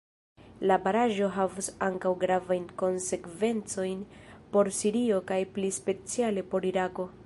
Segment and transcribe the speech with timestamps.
[0.69, 4.03] La baraĵo havos ankaŭ gravajn konsekvencojn
[4.55, 7.13] por Sirio kaj pli speciale por Irako.